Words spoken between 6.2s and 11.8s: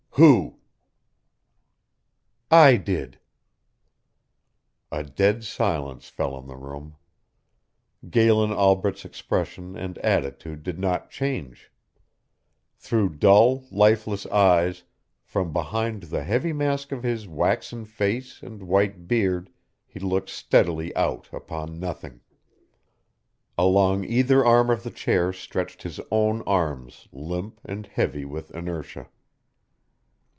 on the room. Galen Albret's expression and attitude did not change.